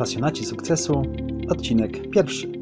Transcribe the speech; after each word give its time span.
Pasjonaci 0.00 0.44
sukcesu, 0.44 1.02
odcinek 1.48 2.10
pierwszy. 2.10 2.52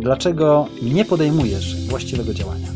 Dlaczego 0.00 0.66
nie 0.82 1.04
podejmujesz 1.04 1.88
właściwego 1.88 2.34
działania? 2.34 2.66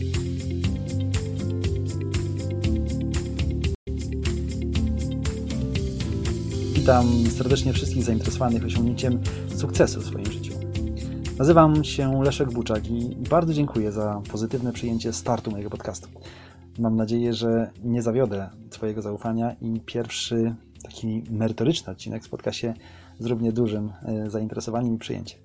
Witam 6.75 7.07
serdecznie 7.31 7.73
wszystkich 7.73 8.05
zainteresowanych 8.05 8.65
osiągnięciem 8.65 9.21
sukcesu 9.57 10.01
w 10.01 10.07
swoim 10.07 10.33
życiu. 10.33 10.53
Nazywam 11.39 11.85
się 11.85 12.23
Leszek 12.23 12.53
Buczak 12.53 12.91
i 12.91 13.17
bardzo 13.31 13.55
dziękuję 13.55 13.93
za 13.93 14.23
pozytywne 14.31 14.73
przyjęcie 14.73 15.13
startu 15.13 15.51
mojego 15.51 15.71
podcastu. 15.71 16.09
Mam 16.79 16.97
nadzieję, 16.97 17.35
że 17.35 17.71
nie 17.85 18.03
zawiodę 18.03 18.51
Twojego 18.71 19.03
zaufania 19.03 19.57
i 19.61 19.81
pierwszy 19.87 20.55
taki 20.83 21.23
merytoryczny 21.31 21.93
odcinek 21.93 22.25
spotka 22.25 22.53
się 22.53 22.75
z 23.19 23.27
równie 23.27 23.53
dużym 23.53 23.93
e, 24.03 24.31
zainteresowaniem 24.31 24.95
i 24.95 24.99
przyjęciem. 24.99 25.41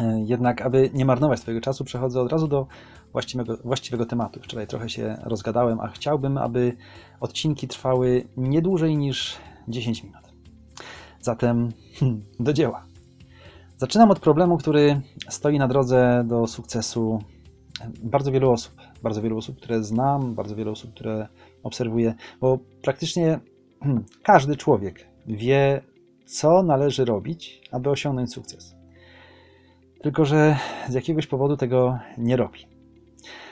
E, 0.00 0.20
jednak, 0.26 0.62
aby 0.62 0.90
nie 0.94 1.04
marnować 1.04 1.40
Twojego 1.40 1.60
czasu, 1.60 1.84
przechodzę 1.84 2.20
od 2.20 2.32
razu 2.32 2.48
do 2.48 2.66
właściwego, 3.12 3.56
właściwego 3.64 4.06
tematu. 4.06 4.40
Wczoraj 4.42 4.66
trochę 4.66 4.88
się 4.88 5.16
rozgadałem, 5.22 5.80
a 5.80 5.88
chciałbym, 5.88 6.38
aby 6.38 6.76
odcinki 7.20 7.68
trwały 7.68 8.28
nie 8.36 8.62
dłużej 8.62 8.96
niż 8.96 9.36
10 9.68 10.04
minut. 10.04 10.32
Zatem 11.20 11.72
hmm, 11.94 12.22
do 12.40 12.52
dzieła. 12.52 12.84
Zaczynam 13.76 14.10
od 14.10 14.20
problemu, 14.20 14.58
który 14.58 15.00
stoi 15.28 15.58
na 15.58 15.68
drodze 15.68 16.24
do 16.26 16.46
sukcesu 16.46 17.18
bardzo 18.02 18.32
wielu 18.32 18.50
osób. 18.50 18.74
Bardzo 19.02 19.22
wielu 19.22 19.38
osób, 19.38 19.56
które 19.56 19.84
znam, 19.84 20.34
bardzo 20.34 20.56
wielu 20.56 20.72
osób, 20.72 20.94
które 20.94 21.28
obserwuję, 21.62 22.14
bo 22.40 22.58
praktycznie 22.82 23.40
hmm, 23.80 24.04
każdy 24.22 24.56
człowiek 24.56 25.06
wie, 25.26 25.82
co 26.32 26.62
należy 26.62 27.04
robić, 27.04 27.62
aby 27.72 27.90
osiągnąć 27.90 28.32
sukces. 28.32 28.74
Tylko, 30.02 30.24
że 30.24 30.56
z 30.88 30.94
jakiegoś 30.94 31.26
powodu 31.26 31.56
tego 31.56 31.98
nie 32.18 32.36
robi. 32.36 32.66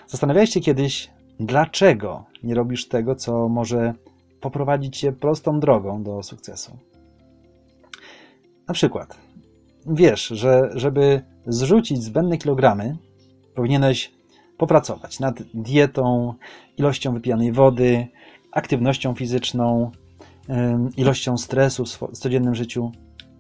Zastanawiałeś 0.06 0.50
się 0.50 0.61
kiedyś, 0.61 1.11
dlaczego 1.41 2.25
nie 2.42 2.55
robisz 2.55 2.89
tego, 2.89 3.14
co 3.14 3.48
może 3.48 3.95
poprowadzić 4.41 4.98
cię 4.98 5.12
prostą 5.12 5.61
drogą 5.61 6.03
do 6.03 6.23
sukcesu? 6.23 6.78
Na 8.69 8.75
przykład, 8.75 9.19
wiesz, 9.86 10.27
że 10.27 10.70
żeby 10.75 11.23
zrzucić 11.47 12.03
zbędne 12.03 12.39
kilogramy, 12.39 12.97
powinieneś 13.55 14.12
popracować 14.58 15.20
nad 15.20 15.42
dietą, 15.42 16.34
ilością 16.77 17.14
wypijanej 17.14 17.53
wody, 17.53 18.06
aktywnością 18.53 19.14
fizyczną, 19.14 19.91
ilością 20.97 21.39
stresu 21.39 21.84
w 21.87 21.98
codziennym 22.12 22.55
życiu. 22.55 22.93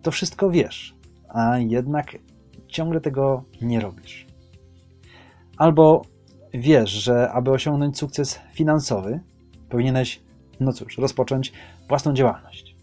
To 0.02 0.10
wszystko 0.10 0.50
wiesz, 0.50 0.94
a 1.28 1.58
jednak 1.58 2.16
ciągle 2.68 3.00
tego 3.00 3.44
nie 3.62 3.80
robisz. 3.80 4.26
Albo 5.56 6.02
wiesz, 6.54 6.90
że 6.90 7.30
aby 7.32 7.50
osiągnąć 7.50 7.98
sukces 7.98 8.40
finansowy, 8.52 9.20
powinieneś, 9.68 10.22
no 10.60 10.72
cóż, 10.72 10.98
rozpocząć 10.98 11.52
własną 11.88 12.12
działalność. 12.12 12.76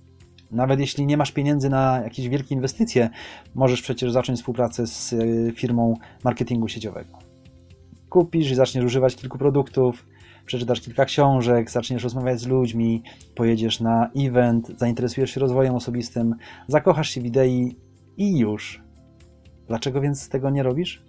Nawet 0.52 0.80
jeśli 0.80 1.06
nie 1.06 1.17
masz 1.17 1.31
pieniędzy 1.31 1.69
na 1.69 2.02
jakieś 2.03 2.30
wielkie 2.30 2.56
inwestycje, 2.56 3.09
możesz 3.56 3.81
przecież 3.81 4.12
zacząć 4.12 4.39
współpracę 4.39 4.88
z 4.88 5.14
e, 5.14 5.52
firmą 5.52 5.94
marketingu 6.23 6.67
sieciowego. 6.67 7.19
Kupisz 8.09 8.52
i 8.52 8.56
zaczniesz 8.56 8.86
używać 8.86 9.16
kilku 9.16 9.38
produktów, 9.38 10.06
przeczytasz 10.48 10.81
kilka 10.81 11.06
książek, 11.06 11.72
zaczniesz 11.72 12.03
rozmawiać 12.03 12.40
z 12.40 12.48
ludźmi, 12.48 13.03
pojedziesz 13.36 13.80
na 13.80 14.09
event, 14.16 14.72
zainteresujesz 14.78 15.31
się 15.31 15.40
rozwojem 15.40 15.76
osobistym, 15.76 16.36
zakochasz 16.67 17.09
się 17.09 17.22
w 17.22 17.26
idei 17.26 17.76
i 18.17 18.38
już. 18.38 18.81
Dlaczego 19.68 20.02
więc 20.02 20.30
tego 20.30 20.50
nie 20.50 20.63
robisz? 20.63 21.03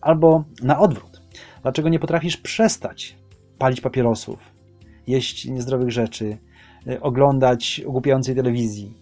Albo 0.00 0.44
na 0.62 0.78
odwrót. 0.78 1.22
Dlaczego 1.62 1.88
nie 1.88 1.98
potrafisz 1.98 2.36
przestać 2.36 3.16
palić 3.58 3.80
papierosów, 3.80 4.38
jeść 5.06 5.46
niezdrowych 5.46 5.90
rzeczy, 5.90 6.38
y, 6.86 7.00
oglądać 7.00 7.82
ogłupiającej 7.86 8.34
telewizji? 8.34 8.94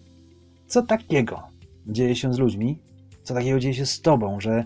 Co 0.67 0.81
takiego 0.81 1.43
dzieje 1.87 2.15
się 2.15 2.33
z 2.33 2.39
ludźmi? 2.39 2.79
Co 3.23 3.33
takiego 3.33 3.59
dzieje 3.59 3.73
się 3.73 3.85
z 3.85 4.01
tobą, 4.01 4.39
że 4.39 4.65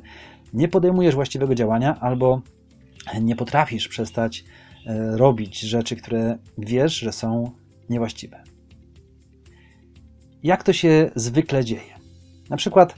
nie 0.54 0.68
podejmujesz 0.68 1.16
właściwego 1.16 1.56
działania 1.56 2.00
albo 2.00 2.42
nie 3.22 3.36
potrafisz 3.36 3.88
przestać 3.88 4.44
robić 5.12 5.60
rzeczy, 5.60 5.96
które 5.96 6.38
wiesz, 6.58 6.94
że 6.94 7.12
są 7.12 7.52
niewłaściwe. 7.90 8.44
Jak 10.44 10.64
to 10.64 10.74
się 10.74 11.12
zwykle 11.16 11.66
dzieje? 11.66 12.00
Na 12.50 12.58
przykład, 12.58 12.96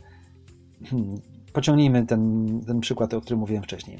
hmm, 0.86 1.22
pociągnijmy 1.54 2.06
ten, 2.06 2.62
ten 2.68 2.80
przykład, 2.80 3.14
o 3.14 3.22
którym 3.22 3.40
mówiłem 3.40 3.64
wcześniej. 3.64 4.00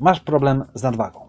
Masz 0.00 0.20
problem 0.20 0.64
z 0.74 0.82
nadwagą. 0.82 1.20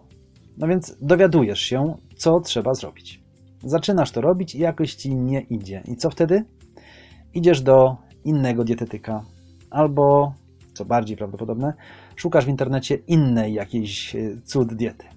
No 0.58 0.68
więc 0.68 0.96
dowiadujesz 1.00 1.60
się, 1.60 1.96
co 2.16 2.40
trzeba 2.40 2.74
zrobić. 2.74 3.22
Zaczynasz 3.64 4.10
to 4.10 4.20
robić 4.20 4.54
i 4.54 4.58
jakoś 4.58 4.94
ci 4.94 5.16
nie 5.16 5.40
idzie. 5.40 5.82
I 5.84 5.96
co 5.96 6.10
wtedy? 6.10 6.44
Idziesz 7.34 7.60
do 7.60 7.96
innego 8.24 8.64
dietetyka, 8.64 9.24
albo, 9.70 10.34
co 10.74 10.84
bardziej 10.84 11.16
prawdopodobne, 11.16 11.74
szukasz 12.16 12.44
w 12.44 12.48
internecie 12.48 12.94
innej 12.94 13.54
jakiejś 13.54 14.16
e, 14.16 14.40
cud 14.44 14.74
diety. 14.74 15.15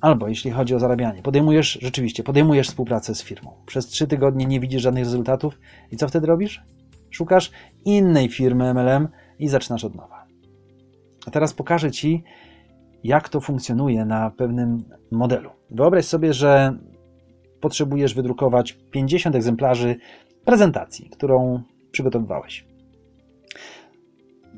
Albo 0.00 0.28
jeśli 0.28 0.50
chodzi 0.50 0.74
o 0.74 0.78
zarabianie, 0.78 1.22
podejmujesz 1.22 1.78
rzeczywiście, 1.82 2.22
podejmujesz 2.22 2.68
współpracę 2.68 3.14
z 3.14 3.22
firmą. 3.22 3.52
Przez 3.66 3.86
trzy 3.86 4.06
tygodnie 4.06 4.46
nie 4.46 4.60
widzisz 4.60 4.82
żadnych 4.82 5.04
rezultatów 5.04 5.58
i 5.92 5.96
co 5.96 6.08
wtedy 6.08 6.26
robisz? 6.26 6.62
Szukasz 7.10 7.50
innej 7.84 8.28
firmy 8.28 8.74
MLM 8.74 9.08
i 9.38 9.48
zaczynasz 9.48 9.84
od 9.84 9.94
nowa. 9.94 10.26
A 11.26 11.30
teraz 11.30 11.54
pokażę 11.54 11.90
Ci, 11.90 12.24
jak 13.04 13.28
to 13.28 13.40
funkcjonuje 13.40 14.04
na 14.04 14.30
pewnym 14.30 14.84
modelu. 15.10 15.50
Wyobraź 15.70 16.04
sobie, 16.04 16.32
że 16.32 16.78
potrzebujesz 17.60 18.14
wydrukować 18.14 18.78
50 18.90 19.36
egzemplarzy 19.36 19.96
prezentacji, 20.44 21.10
którą 21.10 21.62
przygotowywałeś. 21.90 22.66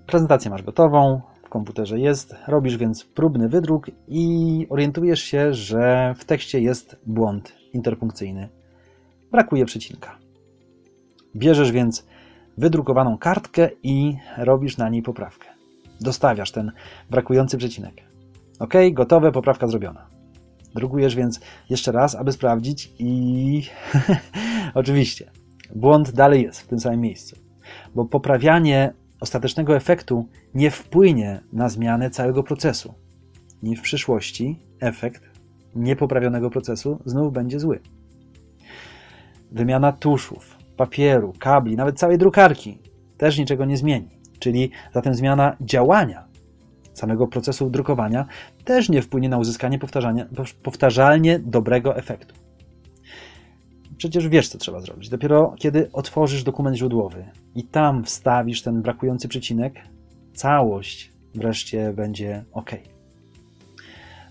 Prezentację 0.07 0.51
masz 0.51 0.63
gotową, 0.63 1.21
komputerze 1.51 1.99
jest, 1.99 2.35
robisz 2.49 2.77
więc 2.77 3.05
próbny 3.05 3.49
wydruk 3.49 3.91
i 4.09 4.67
orientujesz 4.71 5.23
się, 5.23 5.55
że 5.55 6.15
w 6.19 6.25
tekście 6.25 6.61
jest 6.61 6.97
błąd 7.07 7.53
interpunkcyjny. 7.73 8.49
Brakuje 9.31 9.65
przecinka. 9.65 10.19
Bierzesz 11.37 11.73
więc 11.73 12.07
wydrukowaną 12.59 13.19
kartkę 13.19 13.71
i 13.83 14.17
robisz 14.39 14.77
na 14.77 14.89
niej 14.89 15.03
poprawkę. 15.03 15.49
Dostawiasz 16.01 16.51
ten 16.51 16.73
brakujący 17.11 17.59
przecinek. 17.59 17.95
Ok, 18.59 18.75
gotowe, 18.93 19.33
poprawka 19.33 19.67
zrobiona. 19.67 20.07
Drukujesz 20.75 21.17
więc 21.17 21.41
jeszcze 21.71 21.93
raz, 21.93 22.15
aby 22.15 22.33
sprawdzić 22.33 22.93
i 22.99 23.63
oczywiście 24.75 25.31
błąd 25.75 26.11
dalej 26.11 26.43
jest 26.43 26.61
w 26.61 26.67
tym 26.67 26.81
samym 26.81 27.01
miejscu, 27.01 27.37
bo 27.95 28.05
poprawianie 28.05 28.93
ostatecznego 29.21 29.77
efektu 29.77 30.29
nie 30.55 30.71
wpłynie 30.71 31.41
na 31.53 31.69
zmianę 31.69 32.11
całego 32.11 32.43
procesu. 32.43 32.95
I 33.63 33.77
w 33.77 33.81
przyszłości 33.81 34.59
efekt 34.81 35.23
niepoprawionego 35.75 36.51
procesu 36.51 37.03
znów 37.05 37.33
będzie 37.33 37.61
zły. 37.61 37.81
Wymiana 39.53 39.93
tuszów, 39.93 40.57
papieru, 40.77 41.33
kabli, 41.39 41.77
nawet 41.77 41.99
całej 41.99 42.19
drukarki 42.19 42.79
też 43.17 43.39
niczego 43.39 43.65
nie 43.65 43.77
zmieni. 43.77 44.09
Czyli 44.39 44.71
zatem 44.95 45.15
zmiana 45.15 45.57
działania 45.61 46.29
samego 46.95 47.27
procesu 47.27 47.71
drukowania 47.71 48.27
też 48.65 48.89
nie 48.89 49.03
wpłynie 49.03 49.29
na 49.29 49.39
uzyskanie 49.39 49.79
powtarzalnie 50.63 51.39
dobrego 51.39 51.97
efektu. 51.97 52.35
Przecież 54.01 54.29
wiesz, 54.29 54.49
co 54.49 54.59
trzeba 54.59 54.81
zrobić. 54.81 55.09
Dopiero 55.09 55.55
kiedy 55.59 55.93
otworzysz 55.93 56.45
dokument 56.45 56.77
źródłowy 56.77 57.25
i 57.55 57.65
tam 57.65 58.05
wstawisz 58.05 58.63
ten 58.63 58.83
brakujący 58.83 59.29
przecinek, 59.29 59.75
całość 60.35 61.13
wreszcie 61.35 61.93
będzie 61.93 62.45
ok. 62.53 62.71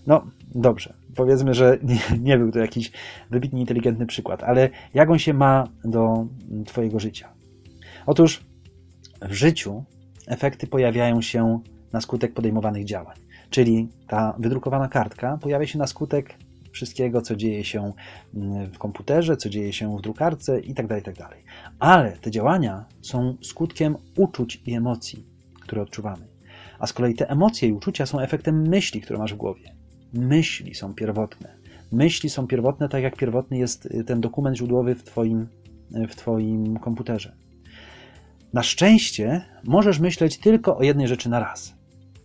No, 0.06 0.26
dobrze. 0.54 0.94
Powiedzmy, 1.16 1.54
że 1.54 1.78
nie, 1.82 2.18
nie, 2.18 2.38
był 2.38 2.52
to 2.52 2.58
jakiś 2.58 2.92
wybitnie 3.30 3.60
inteligentny 3.60 4.06
przykład, 4.06 4.42
ale 4.42 4.70
jak 4.94 5.10
on 5.10 5.18
się 5.18 5.34
ma 5.34 5.68
do 5.84 6.26
Twojego 6.66 7.00
życia? 7.00 7.28
Otóż 8.06 8.44
w 9.22 9.32
życiu 9.32 9.84
efekty 10.26 10.66
pojawiają 10.66 11.22
się 11.22 11.60
na 11.92 12.00
skutek 12.00 12.34
podejmowanych 12.34 12.84
działań. 12.84 13.16
Czyli 13.50 13.88
ta 14.06 14.34
wydrukowana 14.38 14.88
kartka 14.88 15.38
pojawia 15.42 15.66
się 15.66 15.78
na 15.78 15.86
skutek 15.86 16.34
wszystkiego, 16.72 17.22
co 17.22 17.36
dzieje 17.36 17.64
się 17.64 17.92
mm, 18.34 18.66
w 18.66 18.78
komputerze, 18.78 19.36
co 19.36 19.48
dzieje 19.48 19.72
się 19.72 19.98
w 19.98 20.00
drukarce 20.00 20.60
itd., 20.60 20.88
tak 20.88 20.98
itd. 20.98 21.18
Tak 21.18 21.38
Ale 21.78 22.12
te 22.12 22.30
działania 22.30 22.84
są 23.02 23.36
skutkiem 23.42 23.96
uczuć 24.16 24.62
i 24.66 24.74
emocji, 24.74 25.26
które 25.60 25.82
odczuwamy. 25.82 26.26
A 26.78 26.86
z 26.86 26.92
kolei 26.92 27.14
te 27.14 27.30
emocje 27.30 27.68
i 27.68 27.72
uczucia 27.72 28.06
są 28.06 28.20
efektem 28.20 28.68
myśli, 28.68 29.00
które 29.00 29.18
masz 29.18 29.34
w 29.34 29.36
głowie. 29.36 29.74
Myśli 30.12 30.74
są 30.74 30.94
pierwotne. 30.94 31.54
Myśli 31.92 32.30
są 32.30 32.46
pierwotne, 32.46 32.88
tak 32.88 33.02
jak 33.02 33.16
pierwotny 33.16 33.58
jest 33.58 33.86
y, 33.86 34.04
ten 34.04 34.20
dokument 34.20 34.56
źródłowy 34.56 34.94
w 34.94 35.02
Twoim, 35.02 35.48
y, 35.96 36.08
w 36.08 36.16
twoim 36.16 36.78
komputerze. 36.78 37.36
Na 38.52 38.62
szczęście 38.62 39.42
możesz 39.64 39.98
myśleć 39.98 40.38
tylko 40.38 40.76
o 40.76 40.82
jednej 40.82 41.08
rzeczy 41.08 41.28
na 41.28 41.40
raz. 41.40 41.74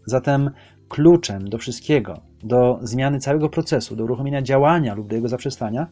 Zatem 0.05 0.49
kluczem 0.89 1.49
do 1.49 1.57
wszystkiego, 1.57 2.21
do 2.43 2.79
zmiany 2.81 3.19
całego 3.19 3.49
procesu, 3.49 3.95
do 3.95 4.03
uruchomienia 4.03 4.41
działania 4.41 4.93
lub 4.93 5.07
do 5.07 5.15
jego 5.15 5.27
zaprzestania 5.27 5.87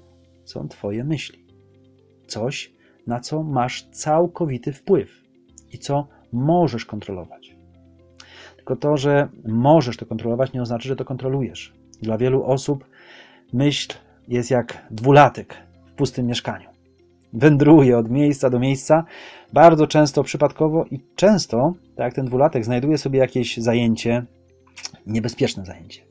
są 0.45 0.68
Twoje 0.68 1.04
myśli. 1.04 1.45
Coś, 2.28 2.74
na 3.07 3.19
co 3.19 3.44
masz 3.44 3.90
całkowity 3.92 4.74
wpływ 4.74 5.10
i 5.72 5.80
co 5.80 6.07
możesz 6.34 6.86
kontrolować. 6.86 7.56
Tylko 8.56 8.75
to, 8.75 8.98
że 8.98 9.28
możesz 9.45 9.98
to 9.98 10.06
kontrolować, 10.06 10.54
nie 10.54 10.62
oznacza, 10.62 10.88
że 10.88 10.95
to 10.95 11.06
kontrolujesz. 11.06 11.74
Dla 12.01 12.18
wielu 12.18 12.44
osób 12.44 12.86
myśl 13.54 13.94
jest 14.28 14.51
jak 14.51 14.88
dwulatek 14.92 15.56
w 15.86 15.92
pustym 15.92 16.28
mieszkaniu. 16.28 16.69
Wędruje 17.34 17.98
od 17.98 18.10
miejsca 18.10 18.50
do 18.50 18.60
miejsca, 18.60 19.06
bardzo 19.54 19.88
często 19.88 20.24
przypadkowo 20.24 20.86
i 20.92 21.00
często, 21.16 21.74
tak 21.95 22.06
jak 22.06 22.13
ten 22.13 22.25
dwulatek, 22.25 22.66
znajduje 22.66 22.98
sobie 22.98 23.19
jakieś 23.19 23.57
zajęcie, 23.57 24.25
niebezpieczne 25.06 25.66
zajęcie. 25.66 26.02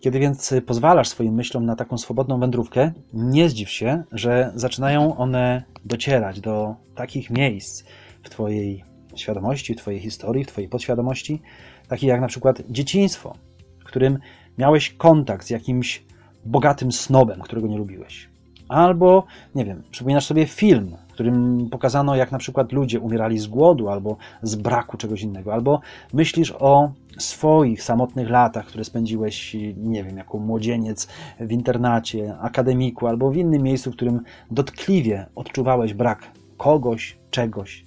Kiedy 0.00 0.18
więc 0.18 0.54
pozwalasz 0.66 1.08
swoim 1.08 1.34
myślom 1.34 1.66
na 1.66 1.76
taką 1.76 1.98
swobodną 1.98 2.40
wędrówkę, 2.40 2.92
nie 3.12 3.48
zdziw 3.48 3.70
się, 3.70 4.04
że 4.12 4.52
zaczynają 4.54 5.16
one 5.16 5.64
docierać 5.84 6.40
do 6.40 6.76
takich 6.94 7.30
miejsc 7.30 7.84
w 8.22 8.30
Twojej 8.30 8.84
świadomości, 9.16 9.74
w 9.74 9.76
Twojej 9.76 10.00
historii, 10.00 10.44
w 10.44 10.46
Twojej 10.46 10.70
podświadomości, 10.70 11.42
takich 11.88 12.08
jak 12.08 12.20
na 12.20 12.26
przykład 12.26 12.62
dzieciństwo, 12.70 13.34
w 13.80 13.84
którym 13.84 14.18
miałeś 14.58 14.90
kontakt 14.90 15.46
z 15.46 15.50
jakimś 15.50 16.04
bogatym 16.44 16.92
snobem, 16.92 17.40
którego 17.40 17.66
nie 17.66 17.78
lubiłeś. 17.78 18.28
Albo, 18.68 19.26
nie 19.54 19.64
wiem, 19.64 19.82
przypominasz 19.90 20.26
sobie 20.26 20.46
film, 20.46 20.96
którym 21.14 21.68
pokazano, 21.70 22.16
jak 22.16 22.32
na 22.32 22.38
przykład 22.38 22.72
ludzie 22.72 23.00
umierali 23.00 23.38
z 23.38 23.46
głodu 23.46 23.88
albo 23.88 24.16
z 24.42 24.54
braku 24.54 24.96
czegoś 24.96 25.22
innego, 25.22 25.52
albo 25.52 25.80
myślisz 26.12 26.54
o 26.58 26.92
swoich 27.18 27.82
samotnych 27.82 28.30
latach, 28.30 28.66
które 28.66 28.84
spędziłeś, 28.84 29.56
nie 29.76 30.04
wiem, 30.04 30.16
jako 30.16 30.38
młodzieniec 30.38 31.08
w 31.40 31.52
internacie, 31.52 32.36
akademiku, 32.40 33.06
albo 33.06 33.30
w 33.30 33.36
innym 33.36 33.62
miejscu, 33.62 33.90
w 33.90 33.96
którym 33.96 34.20
dotkliwie 34.50 35.26
odczuwałeś 35.34 35.94
brak 35.94 36.30
kogoś, 36.56 37.18
czegoś. 37.30 37.86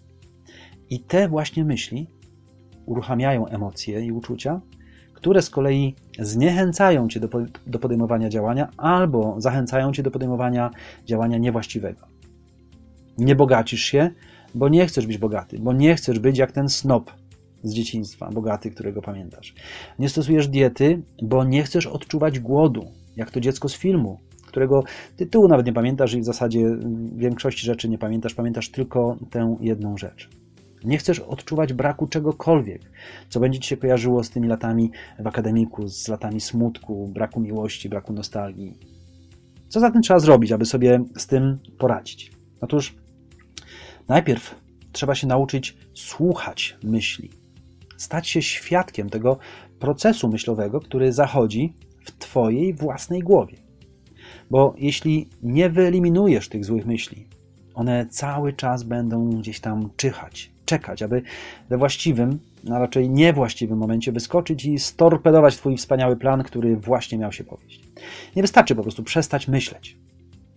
I 0.89 0.99
te 0.99 1.27
właśnie 1.27 1.65
myśli 1.65 2.07
uruchamiają 2.85 3.47
emocje 3.47 4.05
i 4.05 4.11
uczucia, 4.11 4.61
które 5.13 5.41
z 5.41 5.49
kolei 5.49 5.95
zniechęcają 6.19 7.07
cię 7.07 7.19
do, 7.19 7.29
do 7.67 7.79
podejmowania 7.79 8.29
działania 8.29 8.69
albo 8.77 9.35
zachęcają 9.37 9.91
cię 9.91 10.03
do 10.03 10.11
podejmowania 10.11 10.71
działania 11.05 11.37
niewłaściwego. 11.37 12.16
Nie 13.17 13.35
bogacisz 13.35 13.81
się, 13.81 14.09
bo 14.55 14.69
nie 14.69 14.87
chcesz 14.87 15.07
być 15.07 15.17
bogaty, 15.17 15.59
bo 15.59 15.73
nie 15.73 15.95
chcesz 15.95 16.19
być 16.19 16.37
jak 16.37 16.51
ten 16.51 16.69
snop 16.69 17.11
z 17.63 17.73
dzieciństwa, 17.73 18.31
bogaty, 18.31 18.71
którego 18.71 19.01
pamiętasz. 19.01 19.53
Nie 19.99 20.09
stosujesz 20.09 20.47
diety, 20.47 21.01
bo 21.23 21.43
nie 21.43 21.63
chcesz 21.63 21.87
odczuwać 21.87 22.39
głodu, 22.39 22.91
jak 23.15 23.31
to 23.31 23.39
dziecko 23.39 23.69
z 23.69 23.75
filmu, 23.75 24.19
którego 24.47 24.83
tytułu 25.17 25.47
nawet 25.47 25.65
nie 25.65 25.73
pamiętasz 25.73 26.13
i 26.13 26.21
w 26.21 26.25
zasadzie 26.25 26.77
większości 27.15 27.65
rzeczy 27.65 27.89
nie 27.89 27.97
pamiętasz, 27.97 28.33
pamiętasz 28.33 28.69
tylko 28.69 29.17
tę 29.29 29.57
jedną 29.61 29.97
rzecz. 29.97 30.29
Nie 30.83 30.97
chcesz 30.97 31.19
odczuwać 31.19 31.73
braku 31.73 32.07
czegokolwiek, 32.07 32.81
co 33.29 33.39
będzie 33.39 33.59
ci 33.59 33.69
się 33.69 33.77
kojarzyło 33.77 34.23
z 34.23 34.29
tymi 34.29 34.47
latami 34.47 34.91
w 35.19 35.27
akademiku, 35.27 35.87
z 35.87 36.07
latami 36.07 36.41
smutku, 36.41 37.07
braku 37.07 37.39
miłości, 37.39 37.89
braku 37.89 38.13
nostalgii. 38.13 38.77
Co 39.67 39.79
zatem 39.79 40.01
trzeba 40.01 40.19
zrobić, 40.19 40.51
aby 40.51 40.65
sobie 40.65 41.03
z 41.17 41.27
tym 41.27 41.59
poradzić? 41.77 42.31
Otóż 42.61 42.95
najpierw 44.07 44.55
trzeba 44.91 45.15
się 45.15 45.27
nauczyć 45.27 45.77
słuchać 45.93 46.77
myśli, 46.83 47.29
stać 47.97 48.27
się 48.27 48.41
świadkiem 48.41 49.09
tego 49.09 49.37
procesu 49.79 50.29
myślowego, 50.29 50.79
który 50.79 51.13
zachodzi 51.13 51.73
w 52.05 52.11
Twojej 52.11 52.73
własnej 52.73 53.21
głowie. 53.21 53.57
Bo 54.51 54.75
jeśli 54.77 55.29
nie 55.43 55.69
wyeliminujesz 55.69 56.49
tych 56.49 56.65
złych 56.65 56.85
myśli, 56.85 57.27
one 57.73 58.05
cały 58.09 58.53
czas 58.53 58.83
będą 58.83 59.29
gdzieś 59.29 59.59
tam 59.59 59.89
czyhać, 59.97 60.51
czekać, 60.65 61.01
aby 61.03 61.21
we 61.69 61.77
właściwym, 61.77 62.39
a 62.71 62.79
raczej 62.79 63.09
niewłaściwym 63.09 63.77
momencie 63.77 64.11
wyskoczyć 64.11 64.65
i 64.65 64.79
storpedować 64.79 65.57
Twój 65.57 65.77
wspaniały 65.77 66.15
plan, 66.15 66.43
który 66.43 66.77
właśnie 66.77 67.17
miał 67.17 67.31
się 67.31 67.43
powieść. 67.43 67.83
Nie 68.35 68.41
wystarczy 68.41 68.75
po 68.75 68.81
prostu 68.81 69.03
przestać 69.03 69.47
myśleć, 69.47 69.97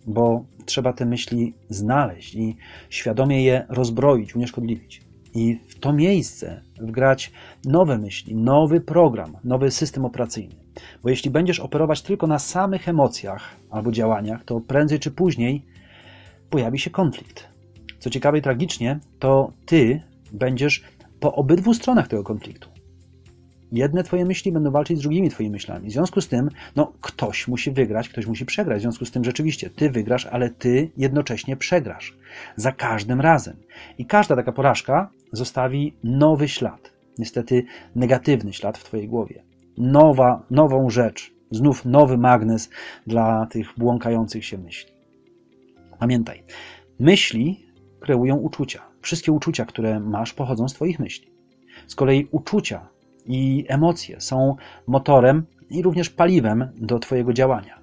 bo 0.06 0.44
trzeba 0.64 0.92
te 0.92 1.06
myśli 1.06 1.54
znaleźć 1.68 2.34
i 2.34 2.56
świadomie 2.90 3.44
je 3.44 3.66
rozbroić, 3.68 4.36
unieszkodliwić. 4.36 5.02
I 5.34 5.58
w 5.68 5.80
to 5.80 5.92
miejsce 5.92 6.62
wgrać 6.80 7.32
nowe 7.64 7.98
myśli, 7.98 8.34
nowy 8.34 8.80
program, 8.80 9.36
nowy 9.44 9.70
system 9.70 10.04
operacyjny. 10.04 10.54
Bo 11.02 11.10
jeśli 11.10 11.30
będziesz 11.30 11.60
operować 11.60 12.02
tylko 12.02 12.26
na 12.26 12.38
samych 12.38 12.88
emocjach 12.88 13.56
albo 13.70 13.92
działaniach, 13.92 14.44
to 14.44 14.60
prędzej 14.60 14.98
czy 14.98 15.10
później 15.10 15.64
pojawi 16.50 16.78
się 16.78 16.90
konflikt. 16.90 17.48
Co 17.98 18.10
ciekawe 18.10 18.38
i 18.38 18.42
tragicznie, 18.42 18.98
to 19.18 19.52
ty 19.66 20.02
będziesz 20.32 20.84
po 21.20 21.34
obydwu 21.34 21.74
stronach 21.74 22.08
tego 22.08 22.24
konfliktu. 22.24 22.69
Jedne 23.72 24.02
twoje 24.02 24.24
myśli 24.24 24.52
będą 24.52 24.70
walczyć 24.70 24.98
z 24.98 25.02
drugimi 25.02 25.30
twoimi 25.30 25.50
myślami. 25.50 25.88
W 25.88 25.92
związku 25.92 26.20
z 26.20 26.28
tym, 26.28 26.48
no, 26.76 26.92
ktoś 27.00 27.48
musi 27.48 27.70
wygrać, 27.70 28.08
ktoś 28.08 28.26
musi 28.26 28.46
przegrać. 28.46 28.78
W 28.78 28.82
związku 28.82 29.04
z 29.04 29.10
tym, 29.10 29.24
rzeczywiście, 29.24 29.70
ty 29.70 29.90
wygrasz, 29.90 30.26
ale 30.26 30.50
ty 30.50 30.90
jednocześnie 30.96 31.56
przegrasz. 31.56 32.16
Za 32.56 32.72
każdym 32.72 33.20
razem. 33.20 33.56
I 33.98 34.06
każda 34.06 34.36
taka 34.36 34.52
porażka 34.52 35.10
zostawi 35.32 35.94
nowy 36.04 36.48
ślad. 36.48 36.92
Niestety 37.18 37.64
negatywny 37.94 38.52
ślad 38.52 38.78
w 38.78 38.84
twojej 38.84 39.08
głowie. 39.08 39.42
Nowa, 39.78 40.42
nową 40.50 40.90
rzecz. 40.90 41.32
Znów 41.50 41.84
nowy 41.84 42.18
magnes 42.18 42.70
dla 43.06 43.46
tych 43.46 43.66
błąkających 43.78 44.44
się 44.44 44.58
myśli. 44.58 44.92
Pamiętaj, 45.98 46.42
myśli 47.00 47.66
kreują 48.00 48.36
uczucia. 48.36 48.82
Wszystkie 49.00 49.32
uczucia, 49.32 49.64
które 49.64 50.00
masz, 50.00 50.32
pochodzą 50.32 50.68
z 50.68 50.74
Twoich 50.74 50.98
myśli. 50.98 51.28
Z 51.86 51.94
kolei 51.94 52.28
uczucia 52.30 52.88
i 53.26 53.64
emocje 53.68 54.20
są 54.20 54.56
motorem 54.86 55.46
i 55.70 55.82
również 55.82 56.10
paliwem 56.10 56.68
do 56.76 56.98
Twojego 56.98 57.32
działania. 57.32 57.78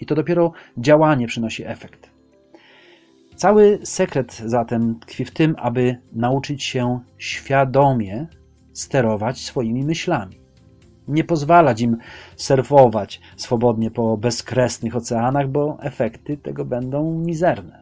I 0.00 0.06
to 0.06 0.14
dopiero 0.14 0.52
działanie 0.78 1.26
przynosi 1.26 1.64
efekt. 1.66 2.10
Cały 3.36 3.78
sekret 3.84 4.42
zatem 4.46 5.00
tkwi 5.00 5.24
w 5.24 5.30
tym, 5.30 5.54
aby 5.58 5.96
nauczyć 6.12 6.64
się 6.64 7.00
świadomie 7.18 8.26
sterować 8.72 9.40
swoimi 9.40 9.84
myślami. 9.84 10.36
Nie 11.08 11.24
pozwalać 11.24 11.80
im 11.80 11.96
surfować 12.36 13.20
swobodnie 13.36 13.90
po 13.90 14.16
bezkresnych 14.16 14.96
oceanach, 14.96 15.48
bo 15.48 15.78
efekty 15.80 16.36
tego 16.36 16.64
będą 16.64 17.18
mizerne 17.18 17.80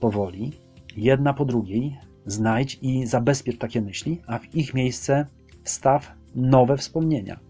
powoli, 0.00 0.52
jedna 0.96 1.34
po 1.34 1.44
drugiej, 1.44 1.98
znajdź 2.26 2.78
i 2.82 3.06
zabezpiecz 3.06 3.58
takie 3.58 3.82
myśli, 3.82 4.22
a 4.26 4.38
w 4.38 4.54
ich 4.54 4.74
miejsce 4.74 5.26
wstaw 5.64 6.12
nowe 6.34 6.76
wspomnienia. 6.76 7.40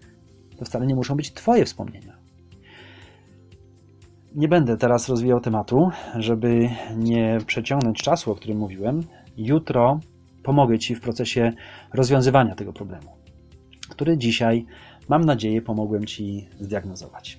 To 0.58 0.64
wcale 0.64 0.86
nie 0.86 0.94
muszą 0.94 1.14
być 1.14 1.32
Twoje 1.32 1.64
wspomnienia. 1.64 2.16
Nie 4.34 4.48
będę 4.48 4.76
teraz 4.76 5.08
rozwijał 5.08 5.40
tematu, 5.40 5.90
żeby 6.14 6.68
nie 6.96 7.38
przeciągnąć 7.46 8.02
czasu, 8.02 8.32
o 8.32 8.34
którym 8.34 8.58
mówiłem. 8.58 9.02
Jutro 9.36 10.00
pomogę 10.42 10.78
Ci 10.78 10.94
w 10.94 11.00
procesie 11.00 11.52
rozwiązywania 11.92 12.54
tego 12.54 12.72
problemu, 12.72 13.08
który 13.88 14.18
dzisiaj, 14.18 14.66
mam 15.08 15.24
nadzieję, 15.24 15.62
pomogłem 15.62 16.06
Ci 16.06 16.48
zdiagnozować. 16.60 17.38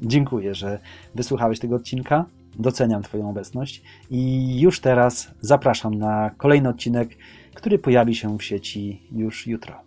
Dziękuję, 0.00 0.54
że 0.54 0.78
wysłuchałeś 1.14 1.58
tego 1.58 1.76
odcinka. 1.76 2.26
Doceniam 2.58 3.02
Twoją 3.02 3.30
obecność 3.30 3.82
i 4.10 4.60
już 4.60 4.80
teraz 4.80 5.30
zapraszam 5.40 5.94
na 5.94 6.30
kolejny 6.30 6.68
odcinek, 6.68 7.08
który 7.54 7.78
pojawi 7.78 8.14
się 8.14 8.38
w 8.38 8.42
sieci 8.42 9.08
już 9.12 9.46
jutro. 9.46 9.80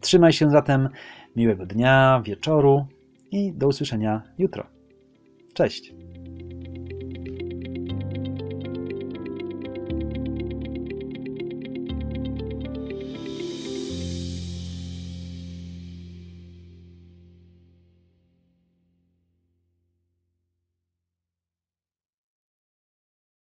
Trzymaj 0.00 0.32
się 0.32 0.50
zatem 0.50 0.88
miłego 1.36 1.66
dnia, 1.66 2.22
wieczoru 2.24 2.86
i 3.30 3.52
do 3.52 3.68
usłyszenia 3.68 4.22
jutro. 4.38 4.66
Cześć! 5.54 5.92